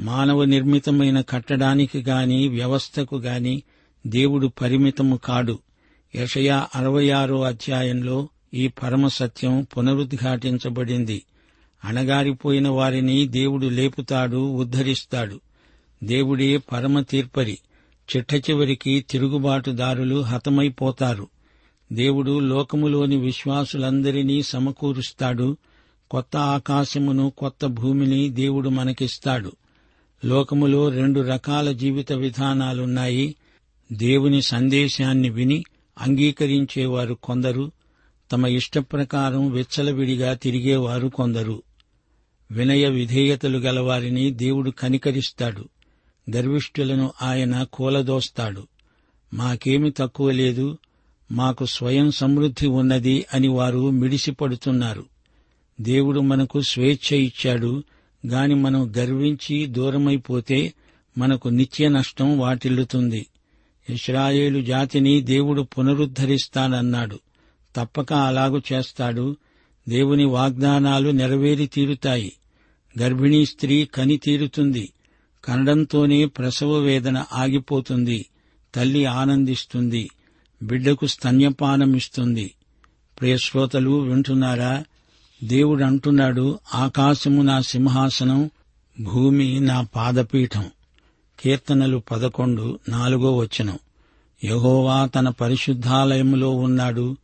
మానవ 0.00 0.44
నిర్మితమైన 0.44 1.20
కట్టడానికి 1.20 1.98
గాని 1.98 2.48
వ్యవస్థకు 2.48 3.16
గాని 3.16 3.62
దేవుడు 4.06 4.46
పరిమితము 4.46 5.16
కాడు. 5.16 5.58
యషయా 6.14 6.66
అరవై 6.74 7.10
ఆరో 7.10 7.42
అధ్యాయంలో 7.42 8.28
ఈ 8.54 8.68
పరమ 8.68 9.08
సత్యం 9.08 9.66
పునరుద్ఘాటించబడింది. 9.76 11.22
అణగారిపోయిన 11.84 12.68
వారిని 12.68 13.28
దేవుడు 13.28 13.66
లేపుతాడు 13.66 14.36
ఉద్ధరిస్తాడు. 14.36 15.40
దేవుడే 16.04 16.56
పరమ 16.56 17.00
తీర్పరి. 17.00 17.58
చిట్ట 18.16 18.34
చివరికి 18.34 19.04
తిరుగుబాటుదారులు 19.10 20.20
హతమైపోతారు. 20.20 21.28
దేవుడు 21.92 22.38
లోకములోని 22.38 23.16
విశ్వాసులందరినీ 23.16 24.42
సమకూరుస్తాడు. 24.42 25.56
కొత్త 26.10 26.36
ఆకాశమును 26.36 27.32
కొత్త 27.38 27.66
భూమిని 27.66 28.28
దేవుడు 28.28 28.68
మనకిస్తాడు. 28.68 29.52
లోకములో 30.24 30.88
రెండు 30.88 31.20
రకాల 31.20 31.72
జీవిత 31.72 32.12
విధానాలున్నాయి. 32.12 33.34
దేవుని 33.92 34.42
సందేశాన్ని 34.42 35.30
విని 35.30 35.64
అంగీకరించేవారు 35.98 37.14
కొందరు. 37.14 37.72
తమ 38.32 38.46
ఇష్టప్రకారం 38.46 39.50
విచ్చలవిడిగా 39.50 40.34
తిరిగేవారు 40.34 41.08
కొందరు. 41.08 41.62
వినయ 42.50 42.88
విధేయతలు 42.88 43.58
గలవారిని 43.58 44.30
దేవుడు 44.30 44.70
కనికరిస్తాడు. 44.70 45.68
గర్విష్ఠులను 46.36 47.12
ఆయన 47.22 47.62
కూలదోస్తాడు. 47.62 48.66
మాకేమి 49.34 49.90
తక్కువ 49.90 50.30
లేదు. 50.30 50.78
మాకు 51.32 51.66
స్వయం 51.66 52.10
సమృద్ధి 52.10 52.66
ఉన్నది 52.66 53.26
అని 53.34 53.48
వారు 53.48 53.90
మిడిసిపడుతున్నారు. 53.90 55.04
దేవుడు 55.80 56.20
మనకు 56.20 56.60
స్వేచ్ఛ 56.60 57.16
ఇచ్చాడు. 57.16 57.82
గాని 58.26 58.54
మనం 58.54 58.92
గర్వించి 58.98 59.66
దూరమైపోతే 59.66 60.72
మనకు 61.18 61.48
నిత్య 61.48 61.88
నష్టం 61.88 62.38
వాటిల్లుతుంది. 62.38 63.26
ఇస్రాయేలు 63.90 64.62
జాతిని 64.62 65.20
దేవుడు 65.20 65.62
పునరుద్ధరిస్తానన్నాడు. 65.62 67.18
తప్పక 67.76 68.12
అలాగు 68.12 68.62
చేస్తాడు. 68.72 69.36
దేవుని 69.88 70.24
వాగ్దానాలు 70.24 71.10
నెరవేరి 71.10 71.66
తీరుతాయి. 71.66 72.32
గర్భిణీ 73.00 73.46
స్త్రీ 73.46 73.84
కని 73.84 74.16
తీరుతుంది. 74.16 74.92
కనడంతోనే 75.44 76.24
ప్రసవ 76.24 76.72
వేదన 76.72 77.24
ఆగిపోతుంది. 77.32 78.26
తల్లి 78.74 79.04
ఆనందిస్తుంది. 79.04 80.10
బిడ్డకు 80.62 81.06
స్తన్యపానమిస్తుంది. 81.06 82.54
ప్రియశ్రోతలు 83.20 83.90
వింటున్నారా? 83.90 84.84
దేవుడు 85.44 85.84
అంటున్నాడు 85.84 86.58
ఆకాశము 86.74 87.42
నా 87.42 87.60
సింహాసనం 87.60 88.50
భూమి 89.00 89.60
నా 89.60 89.80
పాదపీఠం. 89.80 90.64
కీర్తనలు 91.40 92.02
పదకొండు 92.10 92.78
నాలుగో 92.88 93.36
వచనం. 93.36 93.78
యహోవా 94.44 95.06
తన 95.06 95.28
పరిశుద్ధాలయములో 95.28 96.50
ఉన్నాడు. 96.50 97.16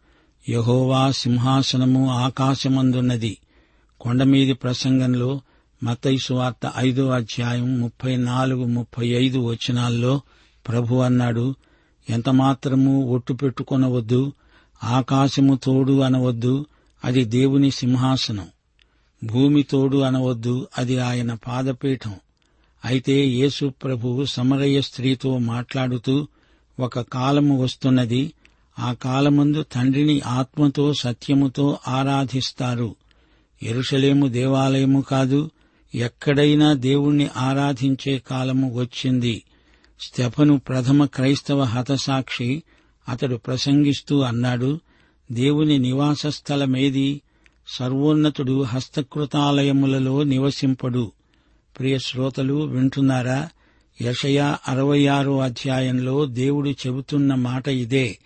యహోవా 0.49 1.11
సింహాసనము 1.11 2.11
ఆకాశమందున్నది 2.11 3.39
కొండమీది 4.01 4.53
ప్రసంగంలో 4.53 5.41
మతైసు 5.85 6.35
వార్త 6.35 6.73
ఐదో 6.77 7.09
అధ్యాయం 7.09 7.81
ముప్పై 7.81 8.17
నాలుగు 8.17 8.65
ముప్పై 8.65 9.09
ఐదు 9.09 9.39
వచనాల్లో 9.39 10.21
ప్రభు 10.69 10.95
అన్నాడు 10.95 11.55
ఎంతమాత్రము 12.11 13.05
ఒట్టు 13.05 13.33
పెట్టుకొనవద్దు 13.33 14.33
ఆకాశము 14.85 15.57
తోడు 15.57 16.01
అనవద్దు 16.01 16.67
అది 17.05 17.25
దేవుని 17.25 17.71
సింహాసనం. 17.71 18.47
భూమి 19.25 19.63
తోడు 19.63 19.97
అనవద్దు 19.97 20.69
అది 20.79 20.99
ఆయన 20.99 21.35
పాదపీఠం. 21.35 22.15
అయితే 22.85 23.27
యేసు 23.27 23.73
ప్రభువు 23.85 24.25
సమరయ్య 24.25 24.83
స్త్రీతో 24.83 25.39
మాట్లాడుతూ 25.39 26.29
ఒక 26.81 27.01
కాలము 27.01 27.63
వస్తున్నది 27.63 28.33
ఆ 28.83 28.93
కాలమందు 28.93 29.63
తండ్రిని 29.63 30.21
ఆత్మతో 30.21 30.95
సత్యముతో 31.01 31.79
ఆరాధిస్తారు. 31.89 32.97
ఎరుషలేము 33.63 34.27
దేవాలయము 34.27 35.01
కాదు 35.01 35.51
ఎక్కడైనా 35.95 36.73
దేవుణ్ణి 36.73 37.29
ఆరాధించే 37.37 38.19
కాలము 38.19 38.75
వచ్చింది. 38.75 39.43
స్టెఫను 40.01 40.59
ప్రథమ 40.59 41.05
క్రైస్తవ 41.05 41.63
హతసాక్షి 41.63 42.63
అతడు 43.09 43.37
ప్రసంగిస్తూ 43.37 44.21
అన్నాడు 44.21 44.81
దేవుని 45.33 45.79
నివాస 45.79 46.27
స్థలమేది? 46.27 47.21
సర్వోన్నతుడు 47.69 48.63
హస్తకృతాలయములలో 48.63 50.23
నివసింపడు. 50.23 51.13
ప్రియ 51.79 51.99
శ్రోతలు 51.99 52.55
వింటున్నారా? 52.55 53.49
యషయా 54.03 54.59
అరవై 54.69 55.07
ఆరో 55.07 55.41
అధ్యాయంలో 55.41 56.27
దేవుడు 56.27 56.71
చెబుతున్న 56.71 57.35
మాట 57.35 57.69
ఇదే. 57.69 58.19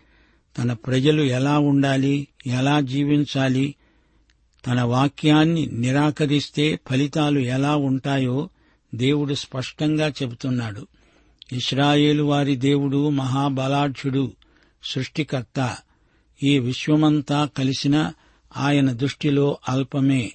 తన 0.59 0.73
ప్రజలు 0.73 1.23
ఎలా 1.23 1.59
ఉండాలి 1.59 2.29
ఎలా 2.47 2.81
జీవించాలి 2.81 3.75
తన 4.67 4.83
వాక్యాన్ని 4.83 5.67
నిరాకరిస్తే 5.67 6.79
ఫలితాలు 6.91 7.39
ఎలా 7.39 7.77
ఉంటాయో 7.77 8.49
దేవుడు 8.95 9.35
స్పష్టంగా 9.35 10.09
చెబుతున్నాడు. 10.09 10.87
ఇస్రాయేలు 11.53 12.23
వారి 12.23 12.57
దేవుడు 12.57 13.09
మహాబలాఢ్యుడు 13.09 14.33
సృష్టికర్త. 14.85 15.77
ఈ 16.43 16.59
విశ్వమంతా 16.59 17.45
కలిసిన 17.45 18.13
ఆయన 18.57 18.93
దృష్టిలో 18.93 19.59
అల్పమే. 19.69 20.33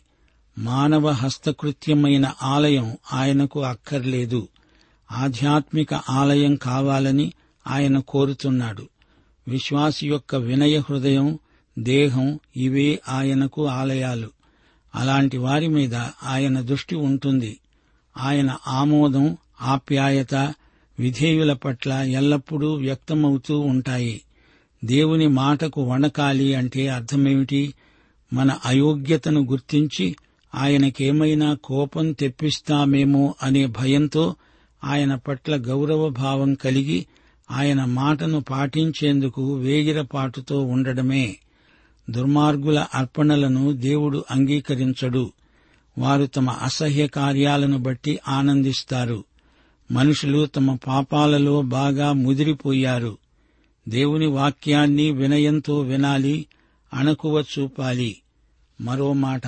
మానవ 0.58 1.10
హస్తకృత్యమైన 1.10 2.34
ఆలయం 2.44 2.98
ఆయనకు 3.14 3.64
అక్కర్లేదు. 3.64 4.48
ఆధ్యాత్మిక 5.12 5.94
ఆలయం 5.94 6.56
కావాలని 6.56 7.34
ఆయన 7.68 8.00
కోరుతున్నాడు. 8.00 8.90
విశ్వాసి 9.52 10.08
యొక్క 10.08 10.36
వినయ 10.36 10.78
హృదయం 10.78 11.40
దేహం 11.80 12.40
ఇవే 12.58 13.00
ఆయనకు 13.10 13.68
ఆలయాలు. 13.68 14.30
అలాంటి 14.96 15.38
వారి 15.38 15.68
మీద 15.68 15.96
ఆయన 16.24 16.62
దృష్టి 16.62 16.96
ఉంటుంది. 16.96 17.60
ఆయన 18.18 18.58
ఆమోదం 18.68 19.38
ఆప్యాయత 19.62 20.54
విధేయుల 21.00 21.54
పట్ల 21.54 21.94
ఎల్లప్పుడూ 21.94 22.74
వ్యక్తమవుతూ 22.74 23.60
ఉంటాయి. 23.60 24.22
దేవుని 24.86 25.28
మాటకు 25.28 25.84
వణకాలి 25.84 26.56
అంటే 26.56 26.88
అర్థమేమిటి? 26.88 27.74
మన 28.34 28.60
అయోగ్యతను 28.66 29.42
గుర్తించి 29.42 30.16
ఆయనకేమైనా 30.56 31.58
కోపం 31.64 32.12
తెప్పిస్తామేమో 32.12 33.36
అనే 33.44 33.66
భయంతో 33.66 34.36
ఆయన 34.84 35.16
పట్ల 35.16 35.56
గౌరవ 35.56 36.10
భావం 36.10 36.54
కలిగి 36.54 37.06
ఆయన 37.52 37.86
మాటను 37.86 38.40
పాటించేందుకు 38.42 39.54
వేగిరపాటుతో 39.54 40.64
ఉండడమే. 40.64 41.38
దుర్మార్గుల 42.10 42.86
అర్పణలను 42.96 43.72
దేవుడు 43.72 44.26
అంగీకరించడు. 44.32 45.32
వారు 45.98 46.26
తమ 46.26 46.50
అసహ్య 46.50 47.08
కార్యాలను 47.08 47.78
బట్టి 47.78 48.20
ఆనందిస్తారు. 48.28 49.24
మనుషులు 49.92 50.46
తమ 50.46 50.76
పాపాలలో 50.76 51.62
బాగా 51.62 52.14
ముదిరిపోయారు. 52.14 53.18
దేవుని 53.90 54.28
వాక్యాన్ని 54.28 55.12
వినయంతో 55.12 55.80
వినాలి 55.80 56.46
అణకువ 56.94 57.42
చూపాలి. 57.42 58.22
మరో 58.82 59.14
మాట 59.14 59.48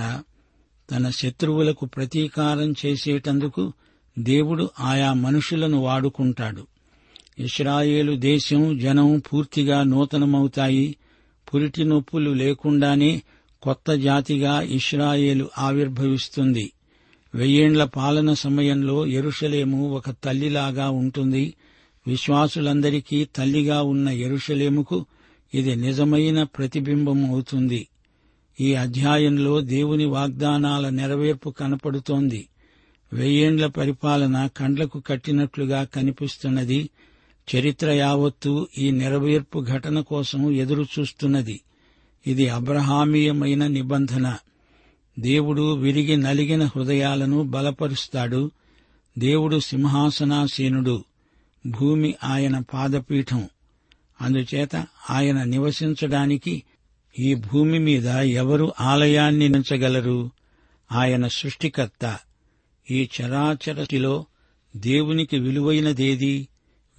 తన 0.92 1.10
శత్రువులకు 1.10 1.86
ప్రతీకారం 1.86 2.74
చేసేటందుకు 2.86 3.74
దేవుడు 4.20 4.70
ఆయా 4.80 5.14
మనుషులను 5.14 5.78
వాడుకుంటాడు. 5.78 6.68
ఇస్రాయేలు 7.40 8.16
దేశం 8.16 8.78
జనం 8.78 9.22
పూర్తిగా 9.34 9.84
నూతనమవుతాయి. 9.84 10.96
పురిటి 11.54 11.84
నొప్పులు 11.84 12.30
లేకుండానే 12.30 13.22
కొత్త 13.62 13.92
జాతిగా 13.92 14.62
ఇస్రాయేలు 14.62 15.50
ఆవిర్భవిస్తుంది. 15.58 16.72
వెయ్యేండ్ల 17.36 17.84
పాలన 17.84 18.34
సమయంలో 18.34 19.08
ఎరుషలేము 19.08 19.90
ఒక 19.92 20.10
తల్లిలాగా 20.10 20.90
ఉంటుంది. 20.90 21.54
విశ్వాసులందరికీ 22.08 23.26
తల్లిగా 23.26 23.82
ఉన్న 23.82 24.10
ఎరుషలేముకు 24.10 25.06
ఇది 25.54 25.76
నిజమైన 25.76 26.44
ప్రతిబింబం 26.44 27.26
అవుతుంది. 27.26 27.88
ఈ 28.62 28.74
అధ్యాయంలో 28.74 29.62
దేవుని 29.62 30.06
వాగ్దానాల 30.06 30.90
నెరవేర్పు 30.90 31.50
కనపడుతోంది. 31.50 32.48
వెయ్యేండ్ల 33.14 33.66
పరిపాలన 33.66 34.50
కండ్లకు 34.58 35.00
కట్టినట్లుగా 35.00 35.84
కనిపిస్తున్నది. 35.84 36.90
చరిత్ర 37.56 37.90
యావత్తు 37.92 38.68
ఈ 38.78 38.92
నెరవేర్పు 38.92 39.66
ఘటన 39.70 40.00
కోసం 40.00 40.52
ఎదురుచూస్తున్నది. 40.52 41.62
ఇది 42.28 42.50
అబ్రహామీయమైన 42.50 43.68
నిబంధన. 43.68 44.38
దేవుడు 45.20 45.74
విరిగి 45.74 46.18
నలిగిన 46.18 46.64
హృదయాలను 46.66 47.44
బలపరుస్తాడు. 47.44 48.52
దేవుడు 49.18 49.60
సింహాసనాసీనుడు. 49.60 51.04
భూమి 51.68 52.16
ఆయన 52.24 52.60
పాదపీఠం. 52.60 53.50
అందుచేత 54.22 54.76
ఆయన 55.10 55.44
నివసించడానికి 55.44 56.64
ఈ 57.20 57.36
భూమి 57.36 57.80
మీద 57.80 58.08
ఎవరు 58.08 58.74
ఆలయాన్ని 58.82 59.50
నించగలరు? 59.50 60.32
ఆయన 60.92 61.28
సృష్టికర్త. 61.28 62.20
ఈ 62.92 63.10
చరాచరటిలో 63.22 64.26
దేవునికి 64.76 65.40
విలువైనదేదీ? 65.40 66.48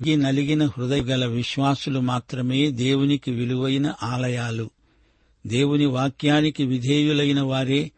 ఈ 0.06 0.16
నలిగిన 0.16 0.64
హృదయ 0.66 1.00
గల 1.00 1.26
విశ్వాసులు 1.26 2.00
మాత్రమే 2.00 2.70
దేవునికి 2.70 3.30
విలువైన 3.30 3.94
ఆలయాలు. 4.02 4.70
దేవుని 5.46 5.86
వాక్యానికి 5.86 6.64
విధేయులైన 6.64 7.40
వారే 7.40 7.90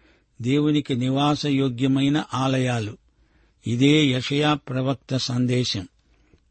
దేవునికి 0.42 0.96
నివాసయోగ్యమైన 0.96 2.24
ఆలయాలు. 2.34 2.96
ఇదే 3.66 4.06
యషయా 4.06 4.54
ప్రవక్త 4.54 5.16
సందేశం. 5.16 5.88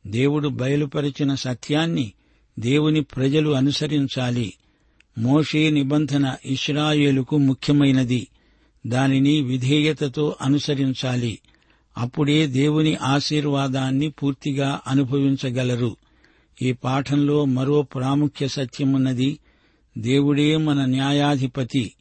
దేవుడు 0.07 0.47
బయలుపరిచిన 0.47 1.35
సత్యాన్ని 1.35 2.13
దేవుని 2.59 3.01
ప్రజలు 3.01 3.49
అనుసరించాలి. 3.49 4.53
మోషే 5.17 5.69
నిబంధన 5.69 6.35
ఇస్రాయేలుకు 6.45 7.37
ముఖ్యమైనది. 7.37 8.27
దానిని 8.87 9.41
విధేయతతో 9.41 10.35
అనుసరించాలి. 10.41 11.39
అప్పుడే 11.97 12.47
దేవుని 12.47 12.95
ఆశీర్వాదాన్ని 12.95 14.09
పూర్తిగా 14.09 14.79
అనుభవించగలరు. 14.87 15.97
ఈ 16.61 16.71
పాఠంలో 16.71 17.45
మరో 17.45 17.81
ప్రాముఖ్య 17.81 18.47
సత్యమున్నది 18.47 19.39
దేవుడే 19.97 20.57
మన 20.57 20.85
న్యాయాధిపతి. 20.85 21.93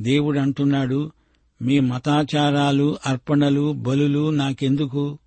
దేవుడంటున్నాడు 0.00 1.12
మీ 1.62 1.80
మతాచారాలు 1.80 2.98
అర్పణలు 3.06 3.72
బలులు 3.72 4.30
నాకెందుకు? 4.30 5.18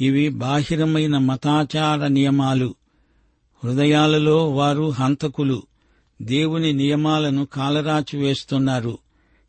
ఇవి 0.00 0.28
బాహిరమైన 0.28 1.18
మతాచార 1.18 2.06
నియమాలు. 2.06 2.74
హృదయాలలో 3.64 4.50
వారు 4.50 4.90
హంతకులు. 4.90 5.62
దేవుని 6.22 6.72
నియమాలను 6.72 7.46
కాలరాచి 7.46 8.18
వేస్తున్నారు 8.18 8.98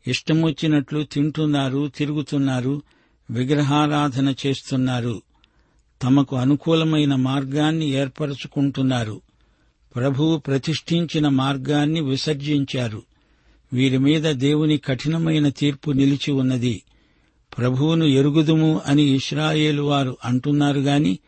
ఇష్టమొచ్చినట్లు 0.06 1.02
తింటున్నారు 1.02 1.90
తిరుగుతున్నారు. 1.96 2.82
విగ్రహారాధన 3.30 4.34
చేస్తున్నారు. 4.46 5.22
తమకు 6.02 6.36
అనుకూలమైన 6.36 7.14
మార్గాన్ని 7.14 7.86
ఏర్పరచుకుంటున్నారు. 7.86 9.20
ప్రభువు 9.96 10.38
ప్రతిష్ఠించిన 10.38 11.28
మార్గాన్ని 11.28 12.00
విసర్జించారు. 12.00 13.02
వీరి 13.72 13.98
మీద 13.98 14.22
దేవుని 14.22 14.78
కఠినమైన 14.78 15.48
తీర్పు 15.48 15.90
నిలిచి 15.90 16.32
ఉన్నది. 16.32 16.82
ప్రభువును 17.58 18.04
ఎరుగుదుము 18.04 18.80
అని 18.86 19.02
ఇస్రాయేలు 19.02 19.82
వారు 19.82 20.16
అంటున్నారు 20.24 20.80
గాని 20.80 21.18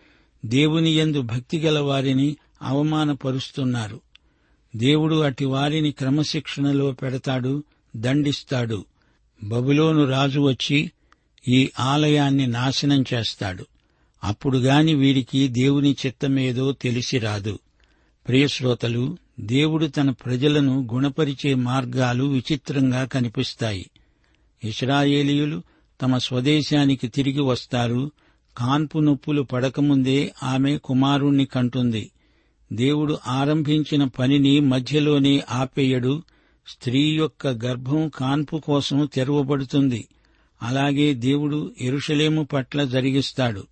దేవుని 0.45 0.99
యందు 0.99 1.21
భక్తిగల 1.21 1.79
వారిని 1.79 2.37
అవమానపరుస్తున్నారు. 2.63 4.01
దేవుడు 4.77 5.17
అటి 5.17 5.45
వారిని 5.45 5.91
క్రమశిక్షణలో 5.91 6.93
పెడతాడు 6.93 7.65
దండిస్తాడు. 7.97 8.85
బబులోను 9.45 10.05
రాజు 10.05 10.41
వచ్చి 10.41 10.91
ఈ 11.49 11.71
ఆలయాన్ని 11.81 12.47
నాశనం 12.47 13.05
చేస్తాడు. 13.15 13.67
అప్పుడు 14.25 14.59
గాని 14.59 14.95
వీరికి 14.95 15.49
దేవుని 15.49 15.97
చిత్తమేదో 16.07 16.73
తెలిసి 16.73 17.19
రాదు. 17.19 17.59
ప్రియశ్రోతలు 18.29 19.19
దేవుడు 19.41 19.87
తన 19.87 20.11
ప్రజలను 20.11 20.89
గుణపరిచే 20.93 21.55
మార్గాలు 21.55 22.25
విచిత్రంగా 22.25 23.05
కనిపిస్తాయి. 23.05 23.91
ఇస్రాయేలీయులు 24.65 25.63
తమ 26.03 26.19
స్వదేశానికి 26.19 27.09
తిరిగి 27.09 27.41
వస్తారు. 27.41 28.11
కాన్పు 28.59 28.99
నొప్పులు 28.99 29.43
పడకముందే 29.43 30.33
ఆమె 30.43 30.77
కుమారుణ్ణి 30.77 31.45
కంటుంది. 31.45 32.11
దేవుడు 32.73 33.19
ఆరంభించిన 33.27 34.05
పనిని 34.05 34.61
మధ్యలోనే 34.61 35.43
ఆపేయడు. 35.51 36.23
స్త్రీ 36.69 37.03
యొక్క 37.03 37.49
గర్భం 37.49 38.09
కాన్పు 38.09 38.57
కోసం 38.57 39.09
తెరవబడుతుంది. 39.15 40.09
అలాగే 40.63 41.15
దేవుడు 41.15 41.73
ఎరుషలేము 41.81 42.45
పట్ల 42.45 42.85
జరిగిస్తాడు. 42.85 43.67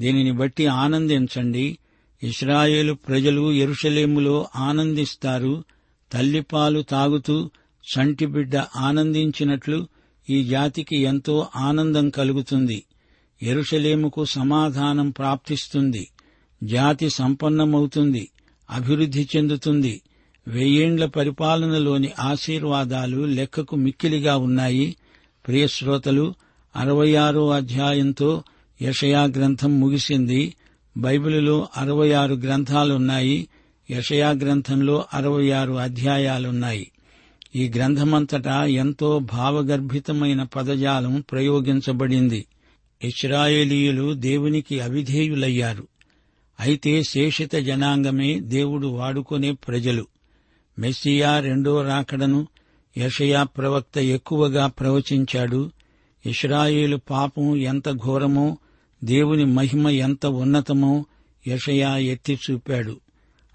దీనిని 0.00 0.32
బట్టి 0.32 0.66
ఆనందించండి. 0.66 1.78
ఇస్రాయేలు 2.22 2.92
ప్రజలు 2.92 3.52
ఎరుషలేములో 3.52 4.48
ఆనందిస్తారు. 4.56 5.64
తల్లిపాలు 6.12 6.82
తాగుతూ 6.82 7.50
సంటిబిడ్డ 7.94 8.56
ఆనందించినట్లు 8.56 9.88
ఈ 10.30 10.44
జాతికి 10.44 10.96
ఎంతో 10.96 11.46
ఆనందం 11.56 12.10
కలుగుతుంది. 12.10 12.82
ఎరుషలేముకు 13.42 14.24
సమాధానం 14.24 15.10
ప్రాప్తిస్తుంది. 15.10 16.08
జాతి 16.62 17.10
సంపన్నమవుతుంది. 17.10 18.28
అభివృద్ధి 18.70 19.28
చెందుతుంది. 19.36 20.00
వెయ్యేండ్ల 20.48 21.06
పరిపాలనలోని 21.06 22.10
ఆశీర్వాదాలు 22.20 23.24
లెక్కకు 23.24 23.76
మిక్కిలిగా 23.76 24.36
ఉన్నాయి. 24.36 24.96
ప్రియశ్రోతలు 25.46 26.34
అరవై 26.76 27.14
ఆరో 27.14 27.50
అధ్యాయంతో 27.50 28.42
యషయా 28.82 29.24
గ్రంథం 29.24 29.80
ముగిసింది. 29.80 30.54
బైబిలులో 30.96 31.68
అరవై 31.76 32.12
ఆరు 32.12 32.34
గ్రంథాలున్నాయి. 32.34 33.48
యషయా 33.90 34.30
గ్రంథంలో 34.30 35.04
అరవై 35.14 35.50
ఆరు 35.50 35.72
అధ్యాయాలున్నాయి. 35.72 36.90
ఈ 37.56 37.72
గ్రంథమంతటా 37.76 38.64
ఎంతో 38.64 39.18
భావగర్భితమైన 39.18 40.42
పదజాలం 40.42 41.24
ప్రయోగించబడింది. 41.32 42.46
ఇస్రాయేలీయులు 43.04 44.14
దేవునికి 44.14 44.80
అవిధేయులయ్యారు. 44.80 45.86
అయితే 46.60 47.02
శేషిత 47.02 47.54
జనాంగమే 47.54 48.40
దేవుడు 48.40 48.86
వాడుకునే 48.86 49.52
ప్రజలు. 49.52 50.06
మెస్సియా 50.78 51.40
రెండో 51.40 51.82
రాకడను 51.82 52.46
యషయా 52.98 53.42
ప్రవక్త 53.42 53.98
ఎక్కువగా 53.98 54.66
ప్రవచించాడు 54.66 55.70
ఇస్రాయేలు 56.26 56.96
పాపం 56.96 57.56
ఎంత 57.56 57.90
ఘోరమో 57.90 58.58
దేవుని 59.04 59.44
మహిమ 59.44 59.88
ఎంత 59.88 60.26
ఉన్నతమో 60.26 61.06
యషయా 61.46 61.96
ఎత్తి 61.96 62.38
చూపాడు. 62.50 63.00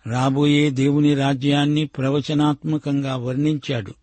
రాబోయే 0.07 0.69
దేవుని 0.69 1.15
రాజ్యాన్ని 1.15 1.85
ప్రవచనాత్మకంగా 1.85 3.15
వర్ణించాడు. 3.15 3.93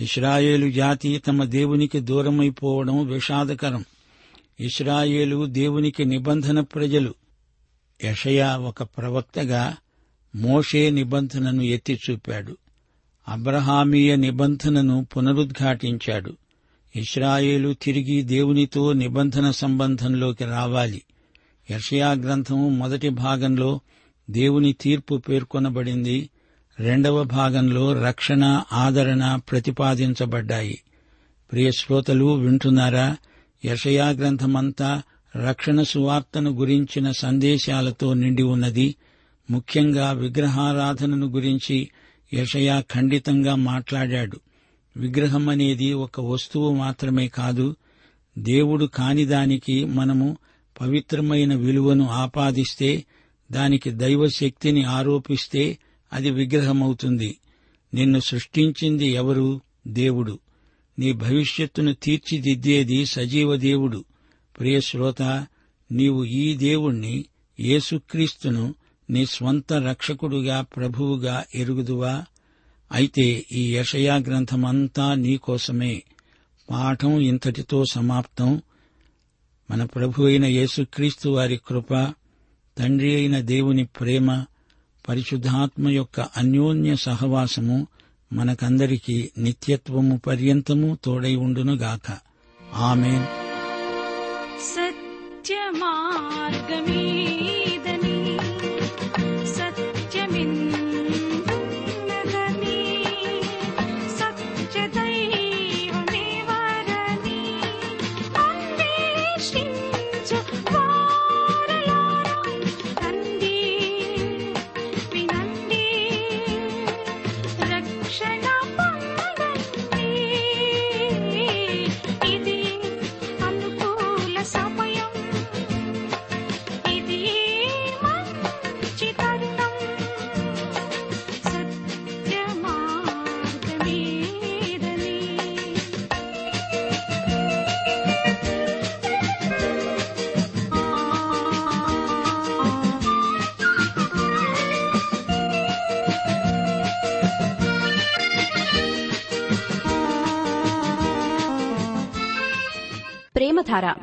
ఇస్రాయేలు 0.00 0.70
జాతి 0.70 1.18
తమ 1.18 1.44
దేవునికి 1.44 2.00
దూరమైపోవడం 2.00 3.06
విషాదకరం. 3.06 3.84
ఇస్రాయేలు 4.60 5.46
దేవునికి 5.46 6.04
నిబంధన 6.04 6.60
ప్రజలు. 6.60 7.14
యషయా 8.04 8.58
ఒక 8.58 8.82
ప్రవక్తగా 8.82 9.76
మోషే 10.36 10.90
నిబంధనను 10.90 11.62
ఎత్తి 11.62 12.00
చూపాడు. 12.10 12.56
అబ్రహామీయ 13.28 14.16
నిబంధనను 14.16 15.06
పునరుద్ఘాటించాడు. 15.16 16.36
ఇస్రాయేలు 16.96 17.74
తిరిగి 17.82 18.22
దేవునితో 18.22 18.92
నిబంధన 18.92 19.50
సంబంధంలోకి 19.50 20.44
రావాలి. 20.44 21.02
యర్షయా 21.70 22.12
గ్రంథం 22.12 22.78
మొదటి 22.78 23.08
భాగంలో 23.08 23.80
దేవుని 24.30 24.72
తీర్పు 24.72 25.16
పేర్కొనబడింది. 25.16 26.30
రెండవ 26.80 27.22
భాగంలో 27.22 27.92
రక్షణ 27.92 28.62
ఆదరణ 28.72 29.36
ప్రతిపాదించబడ్డాయి. 29.50 30.82
ప్రియ 31.52 31.70
శ్రోతలు 31.70 32.34
వింటున్నారా? 32.34 33.16
యషయా 33.64 34.08
గ్రంథమంతా 34.08 35.02
రక్షణ 35.36 35.82
సువార్తను 35.82 36.50
గురించిన 36.50 37.10
సందేశాలతో 37.10 38.14
నిండి 38.14 38.42
ఉన్నది. 38.42 38.94
ముఖ్యంగా 39.50 40.12
విగ్రహారాధనను 40.12 41.26
గురించి 41.26 41.88
యషయా 42.34 42.80
ఖండితంగా 42.80 43.54
మాట్లాడాడు. 43.54 44.40
విగ్రహం 44.96 45.48
అనేది 45.48 45.92
ఒక 45.92 46.20
వస్తువు 46.20 46.74
మాత్రమే 46.74 47.28
కాదు 47.28 47.76
దేవుడు 48.38 48.84
కానిదానికి 48.84 49.84
మనము 49.84 50.36
పవిత్రమైన 50.80 51.54
విలువను 51.54 52.08
ఆపాదిస్తే 52.08 53.04
దానికి 53.52 53.90
దైవశక్తిని 53.90 54.84
ఆరోపిస్తే 54.84 55.78
అది 56.12 56.30
విగ్రహమవుతుంది. 56.30 57.38
నిన్ను 57.94 58.18
సృష్టించింది 58.18 59.06
ఎవరు? 59.06 59.60
దేవుడు. 59.86 60.38
నీ 60.98 61.12
భవిష్యత్తును 61.12 61.94
తీర్చిదిద్దేది 61.94 63.06
సజీవ 63.06 63.56
దేవుడు. 63.56 64.04
ప్రియ 64.58 64.80
శ్రోత 64.80 65.46
నీవు 65.92 66.24
ఈ 66.24 66.56
దేవుణ్ణి 66.56 67.24
యేసుక్రీస్తును 67.60 68.74
నీ 69.10 69.26
స్వంత 69.26 69.72
రక్షకుడుగా 69.72 70.60
ప్రభువుగా 70.60 71.44
ఎరుగుదువా? 71.54 72.24
అయితే 72.92 73.46
ఈ 73.52 73.76
యషయా 73.76 74.16
గ్రంథమంతా 74.16 75.14
నీకోసమే 75.14 76.02
పాఠం 76.70 77.20
ఇంతటితో 77.20 77.84
సమాప్తం. 77.92 78.62
మన 79.70 79.84
ప్రభు 79.84 80.22
అయిన 80.22 80.44
యేసుక్రీస్తు 80.44 81.28
వారి 81.28 81.56
కృప 81.56 82.12
తండ్రి 82.78 83.14
అయిన 83.14 83.40
దేవుని 83.40 83.84
ప్రేమ 83.84 84.44
పరిశుద్ధాత్మ 85.08 85.88
యొక్క 85.88 86.20
అన్యోన్య 86.20 86.96
సహవాసము 86.96 87.86
మనకందరికీ 88.32 89.30
నిత్యత్వము 89.38 90.16
పర్యంతము 90.16 90.98
తోడై 91.04 91.34
ఉండునుగాక. 91.34 92.18
ఆమెన్. 92.74 93.26
సత్యమార్గమే 94.60 97.36